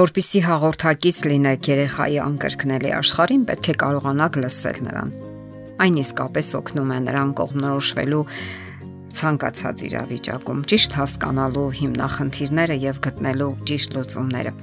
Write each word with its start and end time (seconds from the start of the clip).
Որպիսի 0.00 0.40
հաղորդակից 0.46 1.16
լինեք 1.28 1.66
երեխայի 1.68 2.14
անկրկնելի 2.22 2.90
աշխարհին, 2.96 3.40
պետք 3.50 3.66
է 3.68 3.74
կարողանաք 3.82 4.36
լսել 4.40 4.78
նրան։ 4.86 5.10
Այն 5.84 5.98
իսկապես 6.00 6.52
օգնում 6.60 6.92
է 6.94 6.98
նրան 7.04 7.34
կողմնորոշվելու 7.40 8.22
ցանկացած 9.18 9.84
իրավիճակում, 9.90 10.62
ճիշտ 10.72 10.96
հասկանալու 11.00 11.66
հիմնախնդիրները 11.80 12.78
եւ 12.86 13.02
գտնելու 13.08 13.50
ճիշտ 13.68 13.98
լուծումները։ 13.98 14.54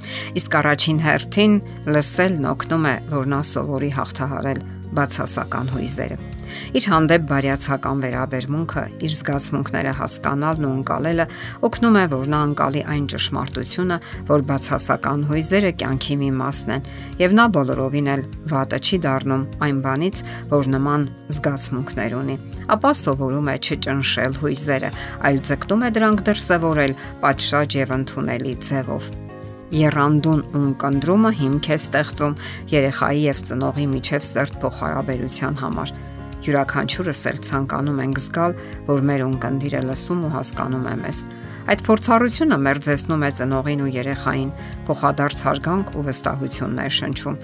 Իսկ 0.42 0.58
առաջին 0.62 1.04
հերթին 1.06 1.60
լսելն 1.94 2.50
օգնում 2.56 2.88
է, 2.88 2.96
որ 3.14 3.32
նա 3.36 3.44
սովորի 3.52 3.92
հաղթահարել 4.00 4.66
բացասական 4.98 5.74
հույզերը։ 5.76 6.37
Իր 6.78 6.88
հանդեպ 6.92 7.26
բարյացակամ 7.32 8.02
վերաբերմունքը, 8.06 8.84
իր 9.08 9.14
զգացմունքները 9.18 9.94
հասկանալն 9.98 10.68
ու 10.68 10.72
ընկալելը 10.78 11.26
օգնում 11.68 11.98
է, 11.98 12.06
որ 12.14 12.32
նա 12.34 12.40
անցալի 12.48 12.82
այն 12.94 13.06
ճշմարտությունը, 13.14 13.98
որ 14.32 14.46
բացասական 14.52 15.28
հույզերը 15.32 15.72
կյանքի 15.82 16.18
մի 16.24 16.32
մասն 16.42 16.74
են, 16.78 16.90
եւ 17.22 17.38
նա 17.38 17.46
բոլորովին 17.58 18.12
էլ 18.16 18.26
վատը 18.54 18.82
չի 18.88 19.00
դառնում 19.08 19.46
այն 19.68 19.80
բանից, 19.88 20.24
որ 20.56 20.72
նման 20.78 21.08
զգացմունքներ 21.38 22.18
ունի։ 22.22 22.40
Ապա 22.78 22.92
սովորում 23.04 23.54
է 23.54 23.56
չճնշել 23.68 24.42
հույզերը, 24.42 24.92
այլ 25.28 25.40
ձգտում 25.52 25.88
է 25.88 25.94
դրանք 25.98 26.28
դրսևորել 26.28 27.00
պատշաճ 27.24 27.80
եւ 27.84 27.96
ընդունելի 28.02 28.60
ձևով 28.68 29.16
երանդուն 29.74 30.44
ունկնդրումը 30.56 31.32
հիմք 31.42 31.68
է 31.74 31.78
ստեղծում 31.82 32.36
երեխայի 32.72 33.24
եւ 33.26 33.42
ծնողի 33.50 33.88
միջև 33.94 34.28
սերտ 34.28 34.62
փոխհարաբերության 34.64 35.60
համար 35.64 35.92
յուրաքանչյուրս 36.48 37.22
էլ 37.32 37.40
ցանկանում 37.48 38.02
ենք 38.08 38.22
զգալ, 38.24 38.58
որ 38.88 39.06
մեր 39.10 39.24
ունկնդիրը 39.28 39.82
լսում 39.88 40.24
ու 40.28 40.34
հասկանում 40.38 40.88
է 40.88 40.96
մեզ։ 41.04 41.22
Այդ 41.68 41.82
փորձառությունը 41.88 42.58
մերձեցնում 42.64 43.24
է 43.28 43.32
ծնողին 43.38 43.82
ու 43.84 43.92
երեխային, 43.98 44.52
փոխադարձ 44.88 45.42
հարգանք 45.48 45.90
ու 46.00 46.06
վստահություններ 46.08 46.94
շնչում։ 46.98 47.40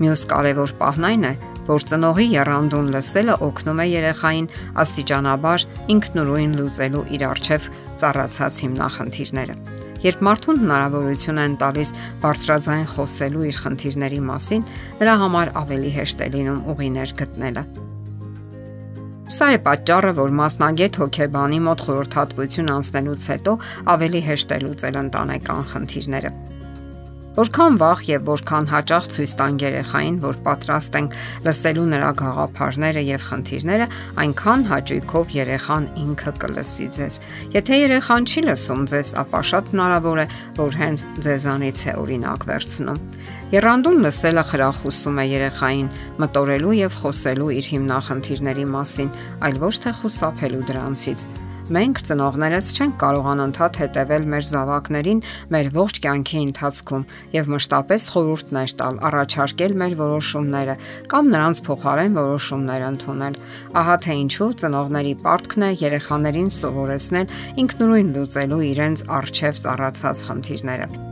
Մյուս 0.00 0.22
կարևոր 0.30 0.70
պահն 0.80 1.06
այն 1.10 1.24
է, 1.28 1.32
որ 1.70 1.84
ծնողի 1.90 2.26
երանդուն 2.34 2.88
լսելը 2.94 3.34
օգնում 3.46 3.82
է 3.84 3.86
երեխային 3.90 4.48
աստիճանաբար 4.82 5.66
ինքնուրույն 5.94 6.56
լուծելու 6.60 7.04
իր 7.14 7.24
արժև 7.30 7.68
ծառացած 8.00 8.62
հիմնախնդիրները։ 8.64 9.56
Երբ 10.00 10.24
մարդուն 10.30 10.62
հնարավորություն 10.62 11.42
են 11.44 11.58
տալիս 11.60 11.92
բարձրաձայն 12.24 12.88
խոսելու 12.94 13.46
իր 13.50 13.60
խնդիրների 13.66 14.24
մասին, 14.30 14.66
նրա 15.04 15.20
համար 15.26 15.54
ավելի 15.60 15.94
հեշտ 16.00 16.24
է 16.24 16.32
լինում 16.40 16.66
ուղիներ 16.72 17.16
գտնելը։ 17.20 17.68
Սա 19.30 19.46
է 19.54 19.58
պատճառը, 19.62 20.10
որ 20.18 20.32
մասնագետ 20.34 20.96
հոգեբանի 21.00 21.58
մոտ 21.62 21.82
խորհրդատվություն 21.86 22.72
անցնելուց 22.74 23.26
հետո 23.30 23.52
ավելի 23.94 24.22
հեշտ 24.26 24.54
է 24.56 24.58
լուծել 24.64 24.98
ընտանեկան 25.06 25.68
խնդիրները։ 25.70 26.32
Որքան 27.40 27.76
վաղ 27.80 28.00
եւ 28.04 28.24
որքան 28.26 28.66
հաճախ 28.68 29.06
ցույց 29.14 29.34
տան 29.40 29.54
երեխային, 29.62 30.16
որ 30.20 30.38
պատրաստ 30.44 30.96
ենք 30.98 31.14
լսելու 31.46 31.84
նրա 31.92 32.10
գաղափարները 32.20 33.04
եւ 33.06 33.24
խնդիրները, 33.30 33.86
այնքան 34.24 34.64
հաճույքով 34.70 35.32
երեխան 35.38 35.86
ինքը 36.04 36.32
կլսի 36.44 36.88
ձեզ։ 36.98 37.18
Եթե 37.56 37.80
երեխան 37.80 38.28
չի 38.28 38.44
լսում 38.44 38.84
ձեզ, 38.92 39.14
ապա 39.24 39.40
շատ 39.50 39.72
հնարավոր 39.72 40.20
է, 40.20 40.26
որ 40.60 40.80
հենց 40.84 41.04
ձեզանից 41.24 41.80
է 41.80 41.98
օրինակ 42.04 42.48
վերցնում։ 42.50 43.04
Երանդուն 43.56 44.02
լսելը 44.04 44.44
խրախուսում 44.50 45.20
է 45.20 45.24
երեխային 45.32 45.92
մտորելու 46.20 46.74
եւ 46.84 46.98
խոսելու 47.00 47.52
իր 47.56 47.70
հիմնախնդիրների 47.74 48.66
մասին, 48.76 49.14
այլ 49.48 49.62
ոչ 49.64 49.76
թե 49.80 49.94
խուսափելու 50.02 50.66
դրանցից։ 50.70 51.30
Մենք 51.70 52.00
ծնողներս 52.02 52.68
չենք 52.74 52.94
կարող 52.98 53.26
անընդհատ 53.30 53.76
հետևել 53.80 54.24
մեր 54.32 54.46
զավակներին 54.48 55.20
մեր 55.54 55.68
ողջ 55.76 56.00
կյանքի 56.06 56.40
ընթացքում 56.46 57.04
եւ 57.36 57.50
մշտապես 57.54 58.06
խորհուրդներ 58.14 58.74
տալ, 58.80 58.98
առաջարկել 59.10 59.76
մեր 59.82 59.94
որոշումները 60.00 60.74
կամ 61.14 61.30
նրանց 61.34 61.60
փոխարեն 61.68 62.18
որոշումներ 62.18 62.86
ընդունել։ 62.88 63.38
Ահա 63.82 63.96
թե 64.06 64.16
ինչու 64.24 64.48
ծնողների 64.64 65.14
պարտքն 65.28 65.66
է 65.68 65.70
երեխաներին 65.84 66.50
սովորեցնել 66.58 67.38
ինքնուրույն 67.66 68.10
լուծելու 68.18 68.60
իրենց 68.72 69.06
արժև 69.20 69.62
ծառացած 69.62 70.26
խնդիրները։ 70.26 71.09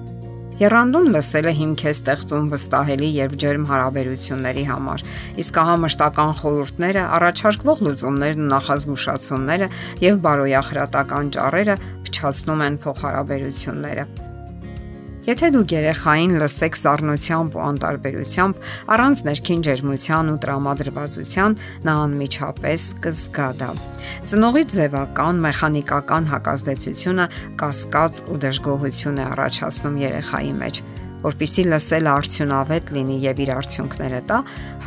Երանդուն 0.58 1.04
լսելը 1.14 1.50
հիմք 1.54 1.82
է 1.86 1.90
ստեղծում 1.94 2.46
վստահելի 2.50 3.10
եւ 3.14 3.34
ջերմ 3.44 3.66
հարաբերությունների 3.68 4.64
համար։ 4.72 5.04
Իսկ 5.44 5.60
ահա 5.62 5.76
մշտական 5.84 6.32
խորհուրդները, 6.40 7.04
առաջարկվող 7.18 7.82
լուծումներն 7.86 8.42
ու 8.42 8.52
նախազգուշացումները 8.56 9.68
եւ 10.08 10.22
բարոյախրատական 10.26 11.30
ճառերը 11.38 11.78
փչացնում 12.08 12.66
են 12.68 12.80
փոխհարաբերությունները։ 12.88 14.08
Եթե 15.28 15.48
դուք 15.52 15.72
երեխային 15.74 16.30
լսեք 16.40 16.76
սառնությամբ 16.80 17.56
ու 17.58 17.60
անտարբերությամբ, 17.60 18.60
առանց 18.94 19.18
ներքին 19.26 19.64
ջերմության 19.66 20.30
ու 20.32 20.36
տրամադրվածության, 20.44 21.56
նա 21.84 21.96
անմիջապես 22.04 22.86
կզգա 23.04 23.48
դա։ 23.60 23.68
Ծնողի 24.32 24.62
ձևական, 24.72 25.42
մեխանիկական 25.44 26.30
հակազդեցությունը 26.32 27.26
կասկած 27.60 28.22
ու 28.24 28.40
դժգոհություն 28.48 29.20
է 29.20 29.26
առաջացնում 29.36 30.00
երեխայի 30.08 30.54
մեջ 30.64 30.82
որpիսի 31.18 31.62
լսել 31.66 32.08
արդյունավետ 32.08 32.90
լինի 32.94 33.16
եւ 33.26 33.40
իր 33.42 33.50
արդյունքները 33.58 34.20
տա, 34.28 34.36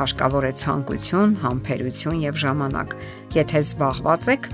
հարկավոր 0.00 0.46
է 0.48 0.52
ցանկություն, 0.62 1.34
համբերություն 1.42 2.22
եւ 2.24 2.40
ժամանակ։ 2.42 2.96
Եթե 3.36 3.62
զբաղված 3.68 4.30
եք, 4.32 4.48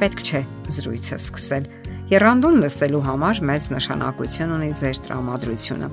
պետք 0.00 0.22
չէ 0.22 0.42
զրույցը 0.76 1.18
սկսել 1.18 1.66
Երանդուն 2.06 2.60
լսելու 2.62 3.00
համար 3.02 3.38
մեծ 3.48 3.64
նշանակություն 3.72 4.50
ունի 4.54 4.68
ձեր 4.78 4.98
տրամադրությունը։ 5.06 5.86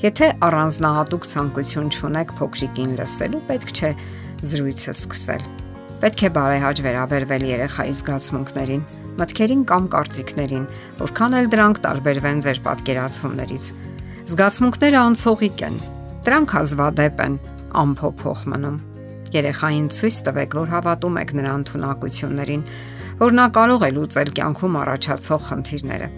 Եթե 0.00 0.28
առանձնահատուկ 0.46 1.26
ցանկություն 1.30 1.90
չունեք 1.92 2.30
փոքրիկին 2.38 2.94
լսելու, 2.96 3.40
պետք 3.50 3.72
չէ 3.76 3.90
զրույցը 4.50 4.94
սկսել։ 4.94 5.44
Պետք 6.00 6.24
է 6.24 6.30
բարեհաճ 6.40 6.80
վերաբերվել 6.86 7.44
երեխայի 7.50 7.92
զգացմունքներին, 8.00 8.84
մտքերին 9.20 9.64
կամ 9.68 9.88
կարծիքներին, 9.92 10.64
որքան 11.04 11.36
էլ 11.40 11.50
դրանք 11.52 11.80
տարբերվեն 11.84 12.40
ձեր 12.48 12.60
պատկերացումներից։ 12.64 13.66
Զգացմունքները 14.32 14.98
անցողիկ 15.10 15.64
են։ 15.68 15.76
Դրանք 16.24 16.54
հազվադեպ 16.56 17.20
են, 17.26 17.36
ամփոփող 17.84 18.46
մնում։ 18.54 18.80
Երեխային 19.36 19.90
ցույց 19.94 20.16
տվեք, 20.26 20.56
որ 20.56 20.72
հավատում 20.72 21.20
եք 21.20 21.34
նրա 21.36 21.52
ընտունակություններին, 21.60 22.64
որ 23.20 23.36
նա 23.36 23.46
կարող 23.56 23.86
է 23.86 23.90
լուծել 24.00 24.34
կյանքում 24.40 24.76
առաջացող 24.80 25.46
խնդիրները։ 25.50 26.10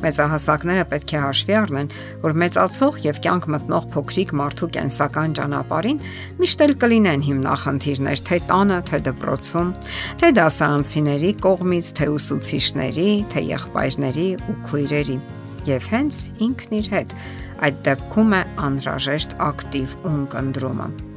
Մեծահասակները 0.00 0.84
պետք 0.90 1.12
է 1.12 1.18
հաշվի 1.20 1.56
առնեն, 1.60 1.90
որ 2.22 2.36
մեծացող 2.40 2.98
եւ 3.04 3.18
կյանք 3.26 3.48
մտնող 3.54 3.88
փոքրիկ 3.94 4.30
մարդու 4.40 4.68
կենսական 4.76 5.34
ճանապարհին 5.36 5.98
միշտ 6.40 6.64
էլ 6.66 6.72
կլինեն 6.84 7.26
հիմնախնդիրներ, 7.26 8.22
թե 8.30 8.38
տանը, 8.48 8.78
թե 8.90 9.02
դպրոցում, 9.10 9.74
թե 10.22 10.32
դասարանցիների 10.40 11.34
կողմից, 11.44 11.92
թե 12.00 12.08
ուսուցիչների, 12.16 13.10
թե 13.34 13.44
եղբայրների 13.50 14.26
ու 14.40 14.56
քույրերի 14.70 15.20
եւ 15.68 15.92
հենց 15.92 16.24
ինքն 16.48 16.74
իր 16.80 16.90
հետ։ 16.96 17.14
Այդ 17.60 17.84
դեպքում 17.90 18.34
է 18.40 18.42
անհրաժեշտ 18.70 19.38
ակտիվ 19.50 19.96
ունկնդրումը։ 20.14 21.09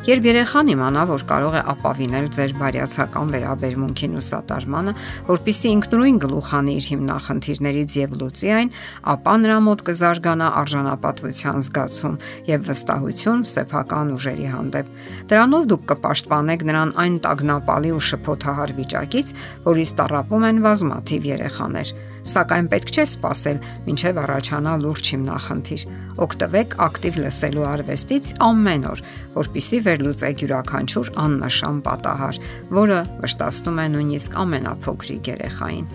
Երբ 0.00 0.24
երեխան 0.24 0.68
իմանա, 0.72 1.00
որ 1.10 1.22
կարող 1.28 1.54
է 1.58 1.60
ապավինել 1.74 2.28
ձեր 2.32 2.52
բարյացակամ 2.56 3.32
վերաբերմունքին 3.34 4.14
ու 4.16 4.22
սատարմանը, 4.30 4.94
որpիսի 5.28 5.72
ինքնուրույն 5.76 6.20
գլուխանի 6.24 6.76
իր 6.80 6.86
հիմնախնդիրներից 6.88 7.96
եւ 8.00 8.14
լուծի 8.22 8.50
այն, 8.56 8.72
ապա 9.12 9.34
նրա 9.44 9.58
մոտ 9.68 9.84
կզարգանա 9.90 10.48
արժանապատվության 10.60 11.60
զգացում 11.68 12.16
եւ 12.48 12.64
վստահություն 12.70 13.44
սեփական 13.52 14.14
ուժերի 14.16 14.48
հանդեպ։ 14.56 14.94
Դրանով 15.28 15.68
դուք 15.68 15.84
կպաշտպանեք 15.92 16.64
նրան 16.70 16.94
այն 17.04 17.20
տագնապալի 17.28 17.92
ու 17.92 18.04
շփոթահար 18.08 18.72
վիճակից, 18.80 19.34
որից 19.68 19.92
տարապում 20.00 20.48
են 20.48 20.64
բազմաթիվ 20.64 21.28
երեխաներ 21.36 21.92
սակայն 22.30 22.68
պետք 22.70 22.90
չէ 22.94 23.04
սпасել, 23.10 23.58
ինչև 23.90 24.20
առաջանա 24.20 24.72
լուրջ 24.84 25.10
հիմնախնդիր։ 25.14 25.84
Օգտվեք 26.26 26.76
ակտիվ 26.86 27.18
լսելու 27.24 27.66
արվեստից 27.70 28.30
ամեն 28.44 28.86
օր, 28.90 29.02
որpիսի 29.40 29.80
վերլուծեք 29.86 30.44
յուրաքանչյուր 30.44 31.12
աննշան 31.24 31.78
պատահար, 31.86 32.40
որը 32.80 32.98
վշտացնում 33.24 33.80
է 33.80 33.86
նույնիսկ 33.94 34.36
ամենափոքրիկ 34.44 35.30
երեխային։ 35.34 35.86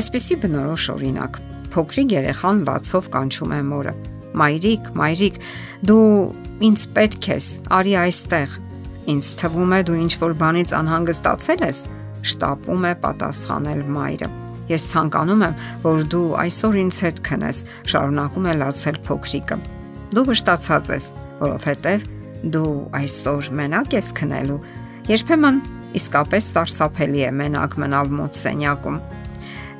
Այսպիսի 0.00 0.36
բնորոշ 0.44 0.84
օրինակ 0.94 1.40
փոքրիկ 1.70 2.12
երեխան 2.14 2.60
բացով 2.66 3.08
կանչում 3.14 3.54
է 3.54 3.60
մորը. 3.70 3.94
Մայրիկ, 4.40 4.90
մայրիկ, 5.00 5.40
դու 5.90 6.04
ինձ 6.66 6.84
պետք 6.96 7.28
ես, 7.30 7.48
արի 7.78 7.94
այստեղ։ 8.04 8.58
Ինձ 9.10 9.30
թվում 9.40 9.74
է 9.74 9.80
դու 9.88 9.98
ինչ 10.04 10.12
որ 10.20 10.36
բանից 10.42 10.74
անհանգստացել 10.80 11.66
ես, 11.66 11.82
շտապում 12.30 12.86
է 12.90 12.94
պատասխանել 13.06 13.82
մայրը։ 13.96 14.30
Ես 14.70 14.86
ցանկանում 14.92 15.44
եմ, 15.46 15.54
որ 15.82 16.04
դու 16.14 16.26
այսօր 16.44 16.76
ինձ 16.84 16.98
հետ 17.04 17.20
քնես, 17.26 17.62
շարունակում 17.90 18.46
է 18.46 18.54
լացել 18.60 18.98
փոքրիկը։ 19.08 19.58
Դու 20.14 20.24
վշտացած 20.30 20.92
ես, 20.94 21.08
որովհետև 21.40 22.04
դու 22.54 22.74
այսօր 23.00 23.50
մենակ 23.60 23.96
ես 23.98 24.10
քնելու։ 24.20 24.60
Երբեմն 25.10 25.58
իսկապես 26.00 26.50
սարսափելի 26.54 27.24
է 27.26 27.32
մենակ 27.40 27.76
մնալ 27.82 28.12
մոտ 28.20 28.38
սենյակում։ 28.38 29.00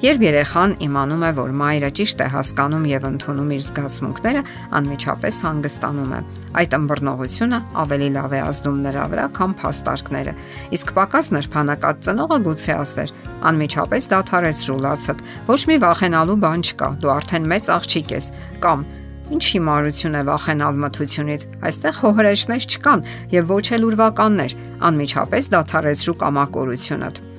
Երբ 0.01 0.23
երեխան 0.25 0.71
իմանում 0.81 1.25
է, 1.29 1.31
որ 1.37 1.51
մայրը 1.61 1.89
ճիշտ 1.99 2.21
է 2.25 2.27
հասկանում 2.33 2.85
եւ 2.89 3.03
ընդունում 3.05 3.51
իր 3.53 3.65
զգացմունքները, 3.67 4.43
անմիջապես 4.79 5.41
հանգստանում 5.45 6.15
է։ 6.17 6.21
Այդ 6.61 6.77
ըմբռնողությունը 6.79 7.59
ավելի 7.83 8.09
լավ 8.15 8.33
է 8.33 8.41
ազդում 8.47 8.79
նրա 8.87 9.05
վրա, 9.13 9.27
քան 9.37 9.53
փաստարկները։ 9.61 10.35
Իսկ 10.81 10.95
պակաս 10.97 11.31
նրբանակած 11.37 12.01
ծնողը 12.09 12.39
գուցե 12.49 12.73
ասեր. 12.81 13.13
անմիջապես 13.51 14.09
դադարեցրու 14.15 14.81
լացդ, 14.89 15.23
ոչ 15.53 15.61
մի 15.69 15.77
վախենալու 15.85 16.41
բան 16.49 16.65
չկա, 16.65 16.89
դու 17.01 17.13
արդեն 17.21 17.45
մեծ 17.53 17.71
աղջիկ 17.77 18.09
ես, 18.17 18.33
կամ 18.65 18.89
Ինչ 19.31 19.45
հիմարություն 19.47 20.17
է 20.19 20.23
վախենալ 20.27 20.81
մթությունից։ 20.83 21.43
Այստեղ 21.71 21.95
հոհրեշներ 22.03 22.67
չկան 22.67 23.07
եւ 23.31 23.55
ոչ 23.55 23.67
էլ 23.79 23.89
ուրվականներ։ 23.93 24.59
Անմիջապես 24.91 25.53
դադարեցրու 25.55 26.19
կամակորությունդ։ 26.25 27.30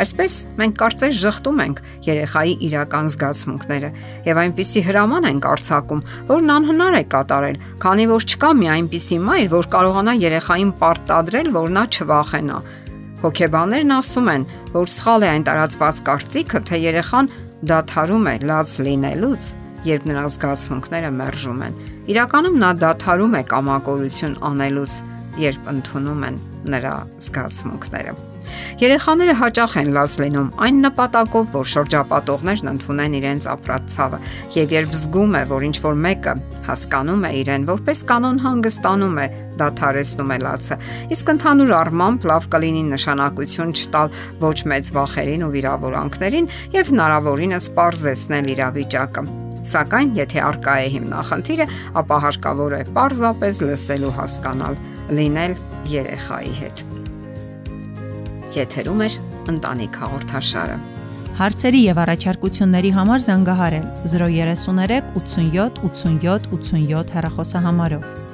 Այսպես 0.00 0.34
մենք 0.56 0.76
կարծես 0.80 1.16
շղթում 1.20 1.58
ենք 1.62 1.80
երեխայի 2.06 2.52
իրական 2.66 3.08
զգացմունքները 3.12 3.90
եւ 4.24 4.38
այնպիսի 4.42 4.82
հրաման 4.86 5.26
ենք 5.28 5.48
արྩակում, 5.52 6.04
որն 6.30 6.52
անհնար 6.56 6.96
է 6.96 7.02
կատարել, 7.12 7.58
քանի 7.82 8.06
որ 8.12 8.26
չկա 8.32 8.50
մի 8.62 8.70
այնպիսի 8.72 9.18
մայր, 9.26 9.50
որ 9.52 9.68
կարողանա 9.74 10.14
երեխային 10.22 10.72
պարտադրել, 10.80 11.50
որ 11.58 11.74
նա 11.76 11.84
չվախենա։ 11.92 12.60
Հոգեբաններն 13.22 13.96
ասում 13.98 14.30
են, 14.32 14.46
որ 14.72 14.88
սխալ 14.96 15.22
է 15.22 15.28
այն 15.32 15.44
տարածված 15.46 16.00
կարծիքը, 16.08 16.62
թե 16.72 16.80
երեխան 16.82 17.28
դադարում 17.70 18.24
է 18.32 18.34
լաց 18.48 18.72
լինելուց, 18.88 19.50
երբ 19.92 20.08
նրա 20.10 20.24
զգացմունքները 20.32 21.12
մերժում 21.20 21.60
են։ 21.68 21.76
Իրականում 22.16 22.56
նա 22.64 22.70
դադարում 22.82 23.36
է 23.38 23.42
կամակորություն 23.52 24.40
անելուց, 24.50 24.96
երբ 25.42 25.70
ընդունում 25.76 26.26
են 26.30 26.42
նրա 26.68 26.94
զգացմունքները։ 27.26 28.14
Երեխաները 28.82 29.34
հաճախ 29.38 29.74
են 29.80 29.90
լաց 29.96 30.14
լինում 30.22 30.48
այն 30.66 30.80
նպատակով, 30.86 31.44
որ 31.52 31.68
շրջապատողներն 31.72 32.70
ընդունեն 32.72 33.14
իրենց 33.18 33.46
ապրած 33.52 33.86
ցավը, 33.94 34.18
եւ 34.56 34.74
երբ 34.76 34.96
զգում 34.98 35.36
է, 35.38 35.42
որ 35.52 35.66
ինչ 35.68 35.76
որ 35.84 36.00
մեկը 36.06 36.34
հասկանում 36.66 37.22
է 37.22 37.30
իրեն, 37.42 37.68
որպես 37.70 38.04
կանոն 38.10 38.42
հանգստանում 38.46 39.22
է, 39.22 39.26
դադարեցնում 39.62 40.32
է 40.32 40.38
լացը։ 40.42 40.78
Իսկ 41.16 41.32
ընդհանուր 41.36 41.72
առմամբ 41.78 42.28
լավ 42.32 42.50
կլինի 42.56 42.84
նշանակություն 42.90 43.72
չտալ 43.78 44.12
ոչ 44.42 44.58
մեծ 44.72 44.92
վախերին 44.98 45.46
ու 45.46 45.54
վիրավորանքներին 45.56 46.52
եւ 46.80 46.92
հնարավորինս 46.96 47.72
parzesնել 47.78 48.54
իրավիճակը։ 48.56 49.51
Սակայն, 49.62 50.14
եթե 50.18 50.40
արկա 50.42 50.72
է 50.82 50.88
հիմնախնդիրը, 50.96 51.66
ապա 52.00 52.16
հարկավոր 52.24 52.74
է 52.78 52.82
parzapes 52.96 53.60
լսել 53.62 54.06
ու 54.08 54.14
հասկանալ, 54.16 54.80
լինել 55.18 55.54
երեխայի 55.92 56.54
հետ։ 56.62 56.82
Եթերում 58.58 59.04
է 59.06 59.08
ընտանիք 59.52 60.00
հաղորդաշարը։ 60.02 60.80
Հարցերի 61.38 61.78
եւ 61.82 62.00
առաջարկությունների 62.02 62.90
համար 62.98 63.22
զանգահարել 63.28 63.86
033 64.12 65.14
87 65.22 65.80
87 65.86 66.50
87 66.58 67.14
հեռախոսահամարով։ 67.16 68.31